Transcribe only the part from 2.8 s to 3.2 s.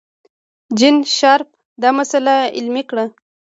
کړه.